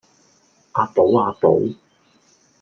[0.71, 1.61] 啊寶啊寶